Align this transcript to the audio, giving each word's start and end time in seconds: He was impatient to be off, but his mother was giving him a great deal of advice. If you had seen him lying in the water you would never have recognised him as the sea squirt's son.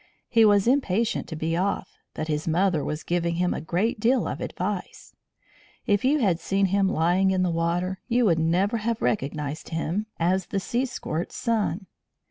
He 0.29 0.45
was 0.45 0.67
impatient 0.67 1.27
to 1.27 1.35
be 1.35 1.55
off, 1.55 1.87
but 2.15 2.27
his 2.27 2.47
mother 2.47 2.83
was 2.83 3.03
giving 3.03 3.35
him 3.35 3.53
a 3.53 3.61
great 3.61 3.99
deal 3.99 4.27
of 4.27 4.41
advice. 4.41 5.13
If 5.85 6.03
you 6.03 6.17
had 6.17 6.39
seen 6.39 6.65
him 6.65 6.89
lying 6.89 7.29
in 7.29 7.43
the 7.43 7.51
water 7.51 7.99
you 8.07 8.25
would 8.25 8.39
never 8.39 8.77
have 8.77 8.99
recognised 8.99 9.69
him 9.69 10.07
as 10.19 10.47
the 10.47 10.59
sea 10.59 10.87
squirt's 10.87 11.35
son. 11.35 11.85